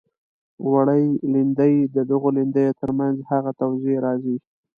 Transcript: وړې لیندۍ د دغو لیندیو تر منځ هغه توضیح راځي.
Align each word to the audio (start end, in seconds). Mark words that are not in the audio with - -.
وړې 0.71 1.03
لیندۍ 1.31 1.75
د 1.95 1.97
دغو 2.09 2.29
لیندیو 2.37 2.77
تر 2.81 2.89
منځ 2.99 3.17
هغه 3.31 3.51
توضیح 3.61 3.97
راځي. 4.05 4.37